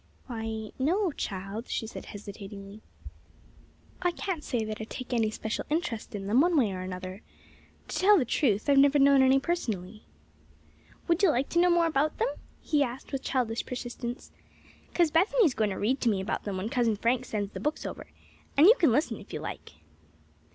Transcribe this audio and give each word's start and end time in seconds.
"Why, 0.25 0.71
no, 0.79 1.11
child," 1.11 1.67
she 1.67 1.85
said, 1.85 2.05
hesitatingly. 2.05 2.81
"I 4.01 4.09
can't 4.11 4.43
say 4.43 4.63
that 4.65 4.81
I 4.81 4.85
take 4.85 5.13
any 5.13 5.29
special 5.29 5.63
interest 5.69 6.15
in 6.15 6.25
them, 6.25 6.41
one 6.41 6.57
way 6.57 6.71
or 6.73 6.81
another. 6.81 7.21
To 7.89 7.95
tell 7.99 8.17
the 8.17 8.25
truth, 8.25 8.67
I've 8.67 8.79
never 8.79 8.97
known 8.97 9.21
any 9.21 9.39
personally." 9.39 10.05
"Would 11.07 11.21
you 11.21 11.29
like 11.29 11.49
to 11.49 11.59
know 11.59 11.69
more 11.69 11.85
about 11.85 12.17
them?" 12.17 12.29
he 12.63 12.81
asked, 12.81 13.11
with 13.11 13.21
childish 13.21 13.63
persistence. 13.63 14.31
"'Cause 14.91 15.11
Bethany's 15.11 15.53
going 15.53 15.69
to 15.69 15.75
read 15.75 16.01
to 16.01 16.09
me 16.09 16.19
about 16.19 16.45
them 16.45 16.57
when 16.57 16.69
Cousin 16.69 16.95
Frank 16.95 17.23
sends 17.25 17.51
the 17.53 17.59
books 17.59 17.85
over, 17.85 18.07
and 18.57 18.65
you 18.65 18.73
can 18.79 18.91
listen 18.91 19.19
if 19.19 19.31
you 19.31 19.39
like." 19.39 19.73